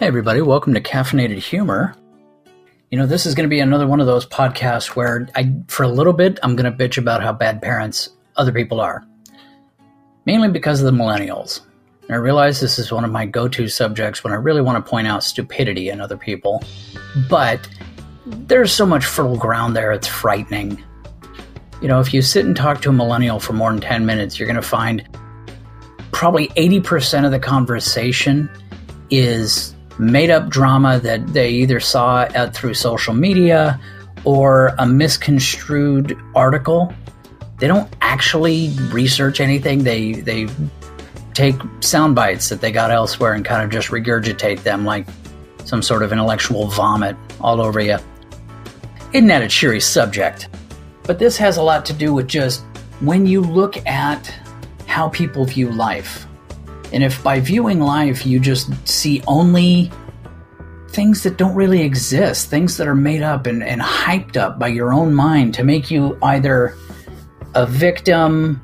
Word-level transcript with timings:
Hey, 0.00 0.06
everybody, 0.06 0.40
welcome 0.40 0.72
to 0.72 0.80
Caffeinated 0.80 1.36
Humor. 1.36 1.94
You 2.90 2.96
know, 2.96 3.04
this 3.04 3.26
is 3.26 3.34
going 3.34 3.44
to 3.44 3.50
be 3.50 3.60
another 3.60 3.86
one 3.86 4.00
of 4.00 4.06
those 4.06 4.24
podcasts 4.24 4.96
where 4.96 5.28
I, 5.34 5.52
for 5.68 5.82
a 5.82 5.90
little 5.90 6.14
bit, 6.14 6.38
I'm 6.42 6.56
going 6.56 6.72
to 6.72 6.88
bitch 6.88 6.96
about 6.96 7.22
how 7.22 7.34
bad 7.34 7.60
parents 7.60 8.08
other 8.36 8.50
people 8.50 8.80
are. 8.80 9.04
Mainly 10.24 10.48
because 10.48 10.80
of 10.80 10.86
the 10.86 10.98
millennials. 10.98 11.60
And 12.04 12.12
I 12.12 12.14
realize 12.14 12.60
this 12.60 12.78
is 12.78 12.90
one 12.90 13.04
of 13.04 13.10
my 13.10 13.26
go 13.26 13.46
to 13.48 13.68
subjects 13.68 14.24
when 14.24 14.32
I 14.32 14.36
really 14.36 14.62
want 14.62 14.82
to 14.82 14.90
point 14.90 15.06
out 15.06 15.22
stupidity 15.22 15.90
in 15.90 16.00
other 16.00 16.16
people. 16.16 16.64
But 17.28 17.68
there's 18.24 18.72
so 18.72 18.86
much 18.86 19.04
fertile 19.04 19.36
ground 19.36 19.76
there, 19.76 19.92
it's 19.92 20.08
frightening. 20.08 20.82
You 21.82 21.88
know, 21.88 22.00
if 22.00 22.14
you 22.14 22.22
sit 22.22 22.46
and 22.46 22.56
talk 22.56 22.80
to 22.80 22.88
a 22.88 22.92
millennial 22.94 23.38
for 23.38 23.52
more 23.52 23.70
than 23.70 23.82
10 23.82 24.06
minutes, 24.06 24.38
you're 24.38 24.48
going 24.48 24.56
to 24.56 24.62
find 24.62 25.06
probably 26.10 26.48
80% 26.48 27.26
of 27.26 27.32
the 27.32 27.38
conversation 27.38 28.48
is 29.10 29.74
made 30.00 30.30
up 30.30 30.48
drama 30.48 30.98
that 31.00 31.26
they 31.34 31.50
either 31.50 31.78
saw 31.78 32.22
at, 32.22 32.54
through 32.54 32.74
social 32.74 33.12
media 33.12 33.78
or 34.24 34.74
a 34.78 34.86
misconstrued 34.86 36.18
article. 36.34 36.92
They 37.58 37.66
don't 37.66 37.92
actually 38.00 38.70
research 38.90 39.40
anything. 39.40 39.84
They 39.84 40.12
they 40.12 40.48
take 41.34 41.54
sound 41.80 42.14
bites 42.14 42.48
that 42.48 42.60
they 42.60 42.72
got 42.72 42.90
elsewhere 42.90 43.34
and 43.34 43.44
kind 43.44 43.62
of 43.62 43.70
just 43.70 43.88
regurgitate 43.88 44.62
them 44.62 44.84
like 44.84 45.06
some 45.64 45.82
sort 45.82 46.02
of 46.02 46.12
intellectual 46.12 46.66
vomit 46.68 47.16
all 47.40 47.60
over 47.60 47.80
you. 47.80 47.98
Isn't 49.12 49.28
that 49.28 49.42
a 49.42 49.48
cheery 49.48 49.80
subject? 49.80 50.48
But 51.02 51.18
this 51.18 51.36
has 51.36 51.58
a 51.58 51.62
lot 51.62 51.84
to 51.86 51.92
do 51.92 52.14
with 52.14 52.26
just 52.26 52.62
when 53.00 53.26
you 53.26 53.40
look 53.40 53.76
at 53.86 54.34
how 54.86 55.08
people 55.10 55.44
view 55.44 55.70
life. 55.70 56.26
And 56.92 57.04
if 57.04 57.22
by 57.22 57.40
viewing 57.40 57.80
life 57.80 58.26
you 58.26 58.40
just 58.40 58.70
see 58.86 59.22
only 59.26 59.90
things 60.88 61.22
that 61.22 61.36
don't 61.36 61.54
really 61.54 61.82
exist, 61.82 62.50
things 62.50 62.76
that 62.76 62.88
are 62.88 62.94
made 62.94 63.22
up 63.22 63.46
and, 63.46 63.62
and 63.62 63.80
hyped 63.80 64.36
up 64.36 64.58
by 64.58 64.68
your 64.68 64.92
own 64.92 65.14
mind 65.14 65.54
to 65.54 65.64
make 65.64 65.90
you 65.90 66.18
either 66.22 66.74
a 67.54 67.66
victim, 67.66 68.60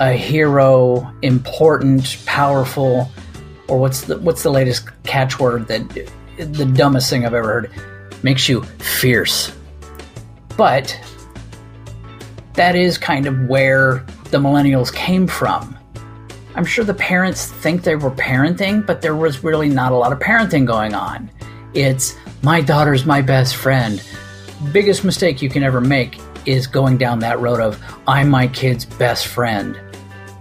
a 0.00 0.12
hero, 0.12 1.12
important, 1.22 2.18
powerful, 2.26 3.10
or 3.68 3.78
what's 3.78 4.02
the 4.02 4.18
what's 4.18 4.42
the 4.42 4.50
latest 4.50 4.86
catchword 5.04 5.66
that 5.68 5.88
the 6.36 6.64
dumbest 6.64 7.08
thing 7.08 7.24
I've 7.24 7.34
ever 7.34 7.48
heard 7.48 7.70
makes 8.22 8.48
you 8.48 8.62
fierce. 8.62 9.52
But 10.56 10.98
that 12.54 12.76
is 12.76 12.98
kind 12.98 13.26
of 13.26 13.48
where 13.48 14.04
the 14.30 14.38
millennials 14.38 14.92
came 14.92 15.26
from. 15.26 15.78
I'm 16.54 16.64
sure 16.64 16.84
the 16.84 16.94
parents 16.94 17.46
think 17.46 17.82
they 17.82 17.96
were 17.96 18.10
parenting, 18.10 18.84
but 18.84 19.00
there 19.00 19.16
was 19.16 19.42
really 19.42 19.68
not 19.68 19.92
a 19.92 19.96
lot 19.96 20.12
of 20.12 20.18
parenting 20.18 20.66
going 20.66 20.94
on. 20.94 21.30
It's 21.74 22.16
my 22.42 22.60
daughter's 22.60 23.06
my 23.06 23.22
best 23.22 23.56
friend. 23.56 24.02
Biggest 24.72 25.04
mistake 25.04 25.40
you 25.40 25.48
can 25.48 25.62
ever 25.62 25.80
make 25.80 26.18
is 26.44 26.66
going 26.66 26.98
down 26.98 27.20
that 27.20 27.40
road 27.40 27.60
of 27.60 27.82
I'm 28.06 28.28
my 28.28 28.48
kid's 28.48 28.84
best 28.84 29.28
friend. 29.28 29.80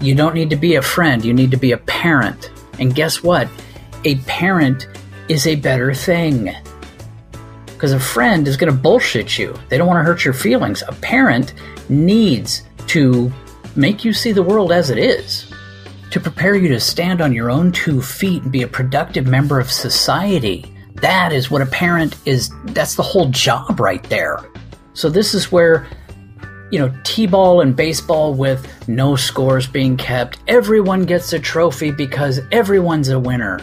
You 0.00 0.14
don't 0.14 0.34
need 0.34 0.50
to 0.50 0.56
be 0.56 0.76
a 0.76 0.82
friend, 0.82 1.24
you 1.24 1.34
need 1.34 1.50
to 1.50 1.56
be 1.56 1.72
a 1.72 1.78
parent. 1.78 2.50
And 2.78 2.94
guess 2.94 3.22
what? 3.22 3.48
A 4.04 4.16
parent 4.20 4.86
is 5.28 5.46
a 5.46 5.56
better 5.56 5.92
thing. 5.92 6.54
Because 7.66 7.92
a 7.92 8.00
friend 8.00 8.48
is 8.48 8.56
going 8.56 8.72
to 8.72 8.78
bullshit 8.78 9.38
you. 9.38 9.54
They 9.68 9.76
don't 9.76 9.86
want 9.86 9.98
to 9.98 10.04
hurt 10.04 10.24
your 10.24 10.34
feelings. 10.34 10.82
A 10.88 10.92
parent 10.92 11.54
needs 11.88 12.62
to 12.88 13.32
make 13.76 14.04
you 14.04 14.12
see 14.12 14.32
the 14.32 14.42
world 14.42 14.72
as 14.72 14.90
it 14.90 14.98
is, 14.98 15.47
to 16.10 16.20
prepare 16.20 16.56
you 16.56 16.68
to 16.68 16.80
stand 16.80 17.20
on 17.20 17.32
your 17.32 17.50
own 17.50 17.72
two 17.72 18.00
feet 18.00 18.42
and 18.42 18.52
be 18.52 18.62
a 18.62 18.68
productive 18.68 19.26
member 19.26 19.60
of 19.60 19.70
society. 19.70 20.72
That 20.96 21.32
is 21.32 21.50
what 21.50 21.62
a 21.62 21.66
parent 21.66 22.16
is, 22.24 22.50
that's 22.66 22.94
the 22.94 23.02
whole 23.02 23.28
job 23.28 23.78
right 23.78 24.02
there. 24.04 24.44
So, 24.94 25.08
this 25.08 25.34
is 25.34 25.52
where, 25.52 25.86
you 26.72 26.78
know, 26.78 26.92
T 27.04 27.26
ball 27.26 27.60
and 27.60 27.76
baseball 27.76 28.34
with 28.34 28.88
no 28.88 29.14
scores 29.14 29.66
being 29.66 29.96
kept, 29.96 30.38
everyone 30.48 31.04
gets 31.04 31.32
a 31.32 31.38
trophy 31.38 31.90
because 31.90 32.40
everyone's 32.50 33.10
a 33.10 33.18
winner. 33.18 33.60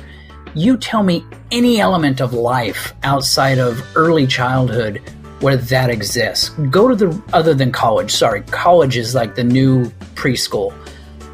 You 0.54 0.78
tell 0.78 1.04
me 1.04 1.26
any 1.52 1.82
element 1.82 2.22
of 2.22 2.34
life 2.34 2.94
outside 3.04 3.58
of 3.58 3.84
early 3.98 4.26
childhood 4.26 5.02
where 5.42 5.58
that 5.58 5.90
exists. 5.90 6.50
Go 6.70 6.88
to 6.88 6.96
the 6.96 7.22
other 7.34 7.54
than 7.54 7.74
college. 7.74 8.12
Sorry, 8.12 8.42
college 8.44 8.96
is 8.96 9.14
like 9.14 9.36
the 9.36 9.44
new 9.44 9.86
preschool 10.16 10.74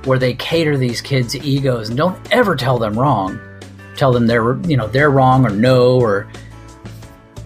where 0.06 0.20
they 0.20 0.34
cater 0.34 0.78
these 0.78 1.02
kids' 1.02 1.36
egos 1.36 1.90
and 1.90 1.98
don't 1.98 2.20
ever 2.32 2.56
tell 2.56 2.80
them 2.80 2.98
wrong. 2.98 3.40
Tell 3.96 4.12
them 4.12 4.28
they're 4.28 4.58
you 4.62 4.78
know 4.78 4.88
they're 4.88 5.12
wrong 5.12 5.46
or 5.46 5.50
no 5.52 6.00
or 6.00 6.30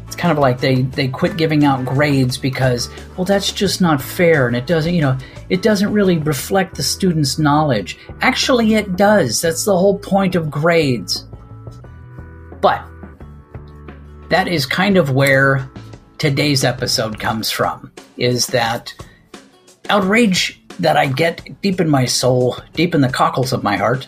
it's 0.05 0.15
kind 0.15 0.31
of 0.31 0.37
like 0.37 0.61
they 0.61 0.83
they 0.83 1.07
quit 1.07 1.35
giving 1.35 1.65
out 1.65 1.83
grades 1.83 2.37
because 2.37 2.89
well 3.17 3.25
that's 3.25 3.51
just 3.51 3.81
not 3.81 4.01
fair 4.01 4.47
and 4.47 4.55
it 4.55 4.67
doesn't 4.67 4.93
you 4.93 5.01
know 5.01 5.17
it 5.49 5.61
doesn't 5.61 5.91
really 5.91 6.17
reflect 6.17 6.75
the 6.75 6.83
student's 6.83 7.37
knowledge. 7.37 7.97
Actually 8.21 8.75
it 8.75 8.95
does. 8.95 9.41
That's 9.41 9.65
the 9.65 9.77
whole 9.77 9.99
point 9.99 10.35
of 10.35 10.49
grades. 10.49 11.27
But 12.61 12.83
that 14.29 14.47
is 14.47 14.65
kind 14.65 14.97
of 14.97 15.11
where 15.11 15.69
today's 16.17 16.63
episode 16.63 17.19
comes 17.19 17.51
from 17.51 17.91
is 18.17 18.47
that 18.47 18.93
outrage 19.89 20.64
that 20.79 20.97
I 20.97 21.07
get 21.07 21.61
deep 21.61 21.79
in 21.79 21.89
my 21.89 22.05
soul, 22.05 22.57
deep 22.73 22.95
in 22.95 23.01
the 23.01 23.09
cockles 23.09 23.53
of 23.53 23.63
my 23.63 23.77
heart, 23.77 24.07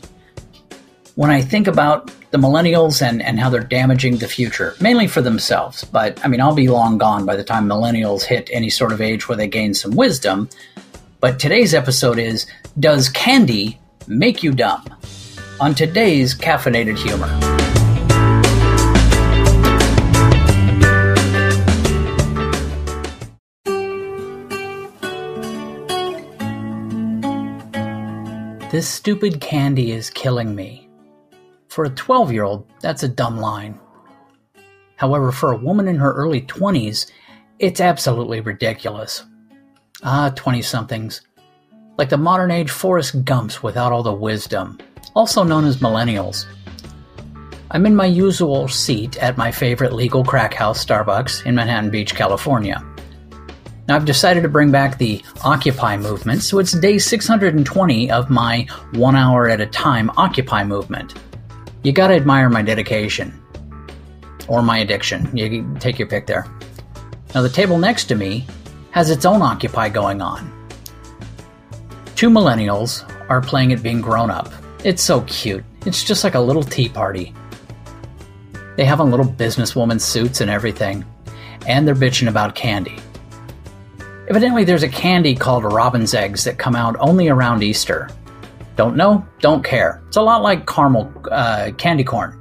when 1.16 1.32
I 1.32 1.42
think 1.42 1.68
about 1.68 2.12
the 2.32 2.38
millennials 2.38 3.02
and, 3.02 3.22
and 3.22 3.40
how 3.40 3.50
they're 3.50 3.62
damaging 3.62 4.18
the 4.18 4.28
future, 4.28 4.76
mainly 4.82 5.08
for 5.08 5.22
themselves. 5.22 5.84
But 5.86 6.24
I 6.24 6.28
mean, 6.28 6.42
I'll 6.42 6.54
be 6.56 6.68
long 6.68 6.98
gone 6.98 7.26
by 7.26 7.36
the 7.36 7.44
time 7.44 7.68
millennials 7.68 8.24
hit 8.24 8.50
any 8.52 8.70
sort 8.70 8.92
of 8.92 9.02
age 9.02 9.28
where 9.28 9.38
they 9.38 9.48
gain 9.48 9.74
some 9.74 9.92
wisdom. 9.92 10.50
But 11.20 11.40
today's 11.40 11.74
episode 11.74 12.20
is 12.20 12.46
Does 12.80 13.10
Candy 13.10 13.80
Make 14.08 14.44
You 14.44 14.52
Dumb? 14.52 14.84
On 15.60 15.74
today's 15.74 16.36
Caffeinated 16.36 16.98
Humor. 16.98 17.47
This 28.70 28.86
stupid 28.86 29.40
candy 29.40 29.94
is 29.94 30.10
killing 30.10 30.54
me. 30.54 30.90
For 31.70 31.86
a 31.86 31.90
12 31.90 32.34
year 32.34 32.44
old, 32.44 32.68
that's 32.82 33.02
a 33.02 33.08
dumb 33.08 33.38
line. 33.38 33.80
However, 34.98 35.32
for 35.32 35.54
a 35.54 35.58
woman 35.58 35.88
in 35.88 35.96
her 35.96 36.12
early 36.12 36.42
20s, 36.42 37.10
it's 37.60 37.80
absolutely 37.80 38.42
ridiculous. 38.42 39.24
Ah, 40.04 40.34
20 40.36 40.62
somethings. 40.62 41.22
Like 41.98 42.10
the 42.10 42.18
modern 42.18 42.52
age 42.52 42.70
Forrest 42.70 43.24
Gumps 43.24 43.64
without 43.64 43.94
all 43.94 44.04
the 44.04 44.12
wisdom, 44.12 44.80
also 45.16 45.44
known 45.44 45.64
as 45.64 45.78
millennials. 45.78 46.46
I'm 47.72 47.86
in 47.86 47.96
my 47.96 48.06
usual 48.06 48.68
seat 48.68 49.16
at 49.24 49.38
my 49.38 49.50
favorite 49.50 49.94
legal 49.94 50.26
crack 50.26 50.54
house, 50.54 50.84
Starbucks, 50.84 51.46
in 51.46 51.56
Manhattan 51.56 51.90
Beach, 51.90 52.14
California. 52.16 52.84
Now, 53.88 53.96
I've 53.96 54.06
decided 54.06 54.44
to 54.44 54.50
bring 54.50 54.70
back 54.70 54.98
the 54.98 55.24
Occupy 55.46 55.96
movement, 55.96 56.44
so 56.44 56.60
it's 56.60 56.74
day 56.74 56.98
620 56.98 58.12
of 58.12 58.30
my 58.30 58.68
one 58.92 59.16
hour 59.16 59.48
at 59.48 59.62
a 59.62 59.66
time 59.66 60.12
Occupy 60.18 60.66
movement. 60.66 61.14
You 61.84 61.94
gotta 61.94 62.16
admire 62.16 62.50
my 62.50 62.62
dedication. 62.62 63.42
Or 64.50 64.62
my 64.62 64.80
addiction. 64.80 65.30
You 65.36 65.74
take 65.80 65.98
your 65.98 66.08
pick 66.10 66.28
there. 66.28 66.46
Now, 67.34 67.42
the 67.44 67.50
table 67.50 67.78
next 67.78 68.06
to 68.06 68.16
me 68.16 68.46
has 68.92 69.10
its 69.10 69.26
own 69.26 69.42
Occupy 69.42 69.88
going 69.90 70.22
on. 70.22 70.52
Two 72.16 72.30
millennials 72.30 73.10
are 73.30 73.40
playing 73.40 73.72
at 73.72 73.84
being 73.84 74.02
grown 74.02 74.30
up. 74.30 74.52
It's 74.84 75.02
so 75.02 75.22
cute. 75.22 75.64
It's 75.86 76.04
just 76.04 76.26
like 76.26 76.36
a 76.36 76.40
little 76.40 76.64
tea 76.64 76.90
party. 76.90 77.34
They 78.76 78.84
have 78.84 79.00
on 79.00 79.12
little 79.12 79.26
businesswoman 79.26 80.02
suits 80.02 80.42
and 80.42 80.52
everything, 80.52 81.06
and 81.68 81.88
they're 81.88 81.96
bitching 81.96 82.28
about 82.28 82.54
candy. 82.54 82.98
Evidently, 84.30 84.66
there's 84.66 84.84
a 84.84 84.90
candy 84.90 85.36
called 85.36 85.64
robin's 85.64 86.14
eggs 86.14 86.44
that 86.44 86.58
come 86.58 86.76
out 86.76 86.98
only 87.00 87.30
around 87.30 87.64
Easter. 87.64 88.10
Don't 88.76 88.98
know? 88.98 89.26
Don't 89.40 89.64
care. 89.64 90.04
It's 90.08 90.18
a 90.18 90.22
lot 90.22 90.42
like 90.42 90.68
caramel 90.68 91.12
uh, 91.32 91.72
candy 91.78 92.04
corn. 92.04 92.34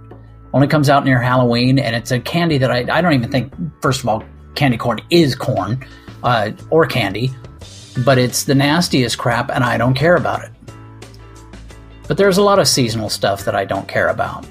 Only 0.52 0.66
comes 0.66 0.90
out 0.90 1.04
near 1.04 1.20
Halloween, 1.20 1.78
and 1.78 1.94
it's 1.94 2.10
a 2.10 2.18
candy 2.18 2.58
that 2.58 2.70
I, 2.70 2.86
I 2.90 3.00
don't 3.00 3.12
even 3.12 3.30
think, 3.30 3.52
first 3.80 4.00
of 4.00 4.08
all, 4.08 4.24
candy 4.54 4.76
corn 4.76 5.00
is 5.10 5.34
corn 5.34 5.84
uh, 6.24 6.52
or 6.70 6.86
candy, 6.86 7.30
but 8.04 8.18
it's 8.18 8.44
the 8.44 8.54
nastiest 8.54 9.16
crap, 9.16 9.50
and 9.50 9.62
I 9.62 9.78
don't 9.78 9.94
care 9.94 10.16
about 10.16 10.42
it. 10.42 10.50
But 12.08 12.16
there's 12.16 12.38
a 12.38 12.42
lot 12.42 12.58
of 12.58 12.66
seasonal 12.66 13.10
stuff 13.10 13.44
that 13.44 13.54
I 13.54 13.64
don't 13.64 13.86
care 13.86 14.08
about. 14.08 14.46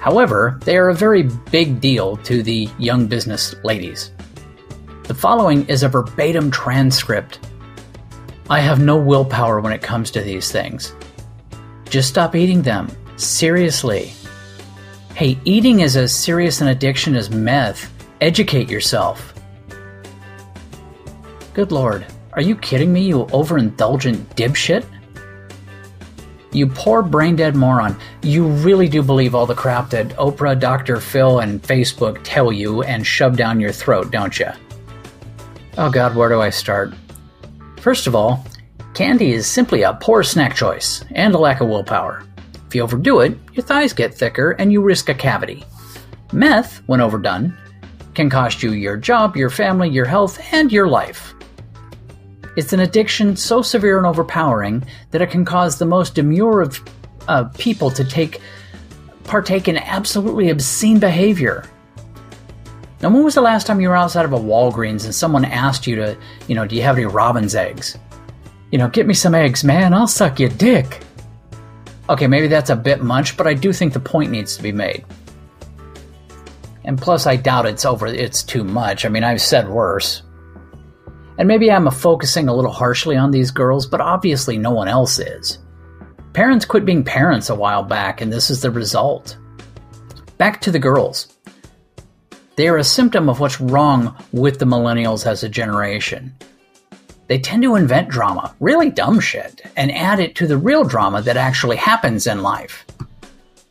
However, 0.00 0.58
they 0.64 0.76
are 0.76 0.88
a 0.88 0.94
very 0.94 1.22
big 1.50 1.80
deal 1.80 2.16
to 2.18 2.42
the 2.42 2.68
young 2.78 3.06
business 3.06 3.54
ladies. 3.62 4.13
The 5.04 5.14
following 5.14 5.66
is 5.68 5.82
a 5.82 5.88
verbatim 5.88 6.50
transcript 6.50 7.38
I 8.48 8.60
have 8.60 8.80
no 8.80 8.96
willpower 8.96 9.60
when 9.60 9.72
it 9.72 9.82
comes 9.82 10.10
to 10.12 10.22
these 10.22 10.50
things. 10.50 10.94
Just 11.90 12.08
stop 12.08 12.34
eating 12.34 12.62
them. 12.62 12.90
Seriously. 13.16 14.12
Hey, 15.14 15.38
eating 15.44 15.80
is 15.80 15.96
as 15.96 16.14
serious 16.14 16.62
an 16.62 16.68
addiction 16.68 17.14
as 17.16 17.30
meth. 17.30 17.92
Educate 18.22 18.70
yourself. 18.70 19.34
Good 21.52 21.70
lord, 21.70 22.06
are 22.32 22.42
you 22.42 22.56
kidding 22.56 22.92
me, 22.92 23.02
you 23.06 23.26
overindulgent 23.26 24.24
dipshit? 24.36 24.86
You 26.50 26.66
poor 26.66 27.02
brain 27.02 27.36
dead 27.36 27.56
moron. 27.56 27.96
You 28.22 28.46
really 28.46 28.88
do 28.88 29.02
believe 29.02 29.34
all 29.34 29.44
the 29.46 29.54
crap 29.54 29.90
that 29.90 30.08
Oprah, 30.16 30.58
Dr. 30.58 30.98
Phil, 30.98 31.40
and 31.40 31.62
Facebook 31.62 32.20
tell 32.24 32.50
you 32.50 32.82
and 32.82 33.06
shove 33.06 33.36
down 33.36 33.60
your 33.60 33.72
throat, 33.72 34.10
don't 34.10 34.38
you? 34.38 34.48
Oh 35.76 35.90
god, 35.90 36.14
where 36.14 36.28
do 36.28 36.40
I 36.40 36.50
start? 36.50 36.94
First 37.80 38.06
of 38.06 38.14
all, 38.14 38.46
candy 38.94 39.32
is 39.32 39.44
simply 39.44 39.82
a 39.82 39.94
poor 39.94 40.22
snack 40.22 40.54
choice 40.54 41.04
and 41.16 41.34
a 41.34 41.38
lack 41.38 41.60
of 41.60 41.68
willpower. 41.68 42.24
If 42.68 42.76
you 42.76 42.82
overdo 42.82 43.18
it, 43.20 43.36
your 43.54 43.64
thighs 43.64 43.92
get 43.92 44.14
thicker 44.14 44.52
and 44.52 44.72
you 44.72 44.80
risk 44.80 45.08
a 45.08 45.14
cavity. 45.14 45.64
Meth, 46.32 46.80
when 46.86 47.00
overdone, 47.00 47.58
can 48.14 48.30
cost 48.30 48.62
you 48.62 48.70
your 48.70 48.96
job, 48.96 49.36
your 49.36 49.50
family, 49.50 49.88
your 49.88 50.04
health, 50.04 50.40
and 50.52 50.70
your 50.70 50.86
life. 50.86 51.34
It's 52.56 52.72
an 52.72 52.78
addiction 52.78 53.34
so 53.34 53.60
severe 53.60 53.98
and 53.98 54.06
overpowering 54.06 54.84
that 55.10 55.22
it 55.22 55.30
can 55.30 55.44
cause 55.44 55.76
the 55.76 55.86
most 55.86 56.14
demure 56.14 56.60
of 56.60 56.80
uh, 57.26 57.44
people 57.58 57.90
to 57.90 58.04
take 58.04 58.40
partake 59.24 59.66
in 59.66 59.76
absolutely 59.76 60.50
obscene 60.50 61.00
behavior. 61.00 61.64
Now, 63.04 63.10
when 63.10 63.22
was 63.22 63.34
the 63.34 63.42
last 63.42 63.66
time 63.66 63.82
you 63.82 63.90
were 63.90 63.96
outside 63.96 64.24
of 64.24 64.32
a 64.32 64.38
Walgreens 64.38 65.04
and 65.04 65.14
someone 65.14 65.44
asked 65.44 65.86
you 65.86 65.94
to, 65.96 66.16
you 66.48 66.54
know, 66.54 66.66
do 66.66 66.74
you 66.74 66.80
have 66.80 66.96
any 66.96 67.04
robin's 67.04 67.54
eggs? 67.54 67.98
You 68.70 68.78
know, 68.78 68.88
get 68.88 69.06
me 69.06 69.12
some 69.12 69.34
eggs, 69.34 69.62
man. 69.62 69.92
I'll 69.92 70.06
suck 70.06 70.40
your 70.40 70.48
dick. 70.48 71.02
Okay, 72.08 72.26
maybe 72.26 72.48
that's 72.48 72.70
a 72.70 72.76
bit 72.76 73.02
much, 73.02 73.36
but 73.36 73.46
I 73.46 73.52
do 73.52 73.74
think 73.74 73.92
the 73.92 74.00
point 74.00 74.30
needs 74.30 74.56
to 74.56 74.62
be 74.62 74.72
made. 74.72 75.04
And 76.86 76.98
plus, 76.98 77.26
I 77.26 77.36
doubt 77.36 77.66
it's 77.66 77.84
over. 77.84 78.06
It's 78.06 78.42
too 78.42 78.64
much. 78.64 79.04
I 79.04 79.10
mean, 79.10 79.22
I've 79.22 79.42
said 79.42 79.68
worse. 79.68 80.22
And 81.36 81.46
maybe 81.46 81.70
I'm 81.70 81.90
focusing 81.90 82.48
a 82.48 82.54
little 82.54 82.72
harshly 82.72 83.18
on 83.18 83.32
these 83.32 83.50
girls, 83.50 83.86
but 83.86 84.00
obviously 84.00 84.56
no 84.56 84.70
one 84.70 84.88
else 84.88 85.18
is. 85.18 85.58
Parents 86.32 86.64
quit 86.64 86.86
being 86.86 87.04
parents 87.04 87.50
a 87.50 87.54
while 87.54 87.82
back, 87.82 88.22
and 88.22 88.32
this 88.32 88.48
is 88.48 88.62
the 88.62 88.70
result. 88.70 89.36
Back 90.38 90.62
to 90.62 90.70
the 90.70 90.78
girls. 90.78 91.33
They 92.56 92.68
are 92.68 92.76
a 92.76 92.84
symptom 92.84 93.28
of 93.28 93.40
what's 93.40 93.60
wrong 93.60 94.16
with 94.32 94.58
the 94.58 94.64
millennials 94.64 95.26
as 95.26 95.42
a 95.42 95.48
generation. 95.48 96.34
They 97.26 97.38
tend 97.38 97.62
to 97.62 97.74
invent 97.74 98.10
drama, 98.10 98.54
really 98.60 98.90
dumb 98.90 99.18
shit, 99.18 99.62
and 99.76 99.90
add 99.90 100.20
it 100.20 100.36
to 100.36 100.46
the 100.46 100.58
real 100.58 100.84
drama 100.84 101.22
that 101.22 101.36
actually 101.36 101.76
happens 101.76 102.26
in 102.26 102.42
life. 102.42 102.84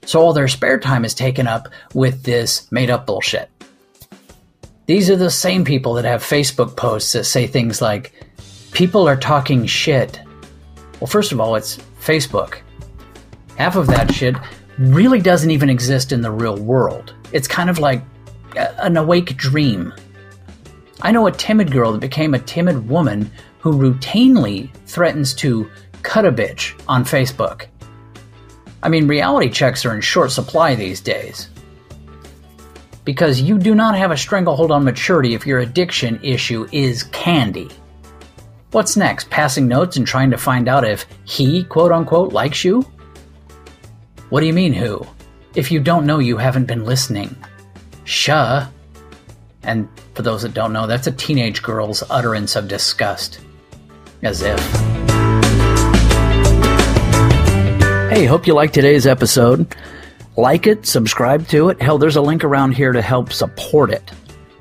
So 0.06 0.20
all 0.20 0.34
their 0.34 0.48
spare 0.48 0.80
time 0.80 1.06
is 1.06 1.14
taken 1.14 1.48
up 1.48 1.70
with 1.94 2.24
this 2.24 2.70
made 2.72 2.90
up 2.90 3.06
bullshit. 3.06 3.50
These 4.86 5.10
are 5.10 5.16
the 5.16 5.30
same 5.30 5.64
people 5.64 5.94
that 5.94 6.06
have 6.06 6.22
Facebook 6.22 6.76
posts 6.76 7.14
that 7.14 7.24
say 7.24 7.48
things 7.48 7.82
like, 7.82 8.12
people 8.74 9.08
are 9.08 9.16
talking 9.16 9.66
shit. 9.66 10.20
Well, 11.00 11.08
first 11.08 11.32
of 11.32 11.40
all, 11.40 11.56
it's 11.56 11.78
Facebook. 12.02 12.58
Half 13.56 13.78
of 13.78 13.88
that 13.88 14.14
shit 14.14 14.36
really 14.78 15.22
doesn't 15.22 15.52
even 15.52 15.70
exist 15.70 16.12
in 16.12 16.22
the 16.22 16.32
real 16.32 16.58
world. 16.58 17.14
It's 17.32 17.48
kind 17.48 17.70
of 17.70 17.80
like 17.80 18.02
an 18.58 18.98
awake 18.98 19.38
dream. 19.38 19.94
I 21.02 21.12
know 21.12 21.28
a 21.28 21.32
timid 21.32 21.72
girl 21.72 21.92
that 21.92 22.02
became 22.02 22.34
a 22.34 22.40
timid 22.40 22.88
woman 22.88 23.32
who 23.60 23.74
routinely 23.74 24.74
threatens 24.86 25.34
to 25.36 25.70
cut 26.02 26.26
a 26.26 26.32
bitch 26.32 26.80
on 26.88 27.06
Facebook. 27.06 27.68
I 28.82 28.90
mean, 28.90 29.08
reality 29.08 29.50
checks 29.50 29.86
are 29.86 29.96
in 29.96 30.02
short 30.02 30.32
supply 30.32 30.76
these 30.76 31.00
days. 31.00 31.50
Because 33.06 33.42
you 33.42 33.58
do 33.58 33.76
not 33.76 33.98
have 33.98 34.12
a 34.12 34.18
stranglehold 34.18 34.72
on 34.72 34.84
maturity 34.84 35.34
if 35.34 35.48
your 35.48 35.60
addiction 35.60 36.20
issue 36.24 36.68
is 36.72 37.04
candy. 37.04 37.70
What's 38.72 38.98
next? 38.98 39.30
Passing 39.30 39.68
notes 39.68 39.98
and 39.98 40.08
trying 40.08 40.32
to 40.32 40.38
find 40.38 40.68
out 40.68 40.84
if 40.84 41.06
he, 41.26 41.64
quote 41.64 41.92
unquote, 41.92 42.34
likes 42.34 42.64
you? 42.64 42.82
What 44.30 44.40
do 44.40 44.48
you 44.48 44.54
mean, 44.54 44.74
who? 44.74 45.06
If 45.56 45.72
you 45.72 45.80
don't 45.80 46.06
know, 46.06 46.20
you 46.20 46.38
haven't 46.38 46.66
been 46.66 46.86
listening. 46.86 47.36
Shuh. 48.06 48.68
And 49.64 49.88
for 50.14 50.22
those 50.22 50.42
that 50.42 50.54
don't 50.54 50.74
know, 50.74 50.88
that's 50.88 51.08
a 51.08 51.12
teenage 51.12 51.62
girl's 51.62 52.04
utterance 52.10 52.56
of 52.56 52.68
disgust. 52.68 53.40
As 54.22 54.42
if. 54.42 54.60
Hey, 58.10 58.26
hope 58.26 58.46
you 58.46 58.54
liked 58.54 58.74
today's 58.74 59.08
episode. 59.08 59.76
Like 60.38 60.68
it, 60.68 60.86
subscribe 60.86 61.48
to 61.50 61.70
it. 61.70 61.82
Hell, 61.82 61.98
there's 61.98 62.16
a 62.16 62.22
link 62.22 62.44
around 62.44 62.74
here 62.74 62.92
to 62.92 63.02
help 63.02 63.34
support 63.34 63.92
it. 63.92 64.12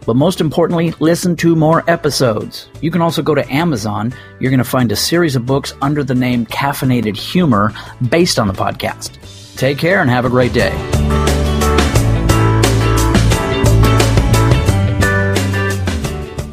But 0.05 0.17
most 0.17 0.41
importantly, 0.41 0.93
listen 0.99 1.37
to 1.37 1.55
more 1.55 1.89
episodes. 1.89 2.69
You 2.81 2.91
can 2.91 3.03
also 3.03 3.23
go 3.23 3.35
to 3.35 3.53
Amazon. 3.53 4.13
You're 4.41 4.51
going 4.51 4.59
to 4.59 4.65
find 4.65 4.91
a 4.91 4.97
series 4.97 5.37
of 5.37 5.47
books 5.47 5.75
under 5.81 6.03
the 6.03 6.15
name 6.15 6.45
Caffeinated 6.47 7.17
Humor 7.17 7.73
based 8.09 8.39
on 8.39 8.49
the 8.49 8.55
podcast. 8.55 9.19
Take 9.57 9.79
care 9.79 10.01
and 10.01 10.11
have 10.11 10.25
a 10.25 10.31
great 10.31 10.53
day. 10.53 11.22